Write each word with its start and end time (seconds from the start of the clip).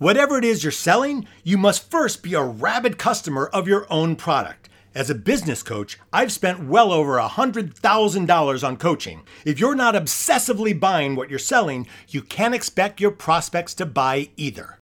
Whatever 0.00 0.38
it 0.38 0.46
is 0.46 0.64
you're 0.64 0.72
selling, 0.72 1.26
you 1.44 1.58
must 1.58 1.90
first 1.90 2.22
be 2.22 2.32
a 2.32 2.42
rabid 2.42 2.96
customer 2.96 3.50
of 3.52 3.68
your 3.68 3.86
own 3.92 4.16
product. 4.16 4.70
As 4.94 5.10
a 5.10 5.14
business 5.14 5.62
coach, 5.62 5.98
I've 6.10 6.32
spent 6.32 6.64
well 6.64 6.90
over 6.90 7.18
$100,000 7.18 8.66
on 8.66 8.76
coaching. 8.78 9.24
If 9.44 9.60
you're 9.60 9.74
not 9.74 9.94
obsessively 9.94 10.80
buying 10.80 11.16
what 11.16 11.28
you're 11.28 11.38
selling, 11.38 11.86
you 12.08 12.22
can't 12.22 12.54
expect 12.54 12.98
your 12.98 13.10
prospects 13.10 13.74
to 13.74 13.84
buy 13.84 14.30
either. 14.38 14.78